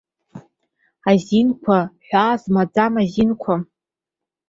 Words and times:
Азинқәа, 1.09 1.77
ҳәаа 2.05 2.33
змаӡам 2.41 2.93
азинқәа! 3.01 3.55